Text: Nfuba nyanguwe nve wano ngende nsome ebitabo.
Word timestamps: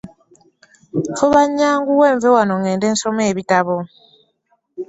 Nfuba 1.11 1.39
nyanguwe 1.57 2.07
nve 2.13 2.27
wano 2.35 2.53
ngende 2.61 2.85
nsome 2.93 3.23
ebitabo. 3.31 3.75